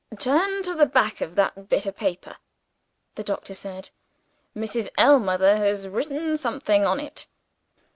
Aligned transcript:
"Turn 0.17 0.63
to 0.63 0.73
the 0.73 0.87
back 0.87 1.21
of 1.21 1.35
that 1.35 1.69
bit 1.69 1.85
of 1.85 1.95
paper," 1.95 2.37
the 3.13 3.23
doctor 3.23 3.53
said. 3.53 3.91
"Mrs. 4.57 4.89
Ellmother 4.97 5.57
has 5.57 5.87
written 5.87 6.37
something 6.37 6.85
on 6.87 6.99
it." 6.99 7.27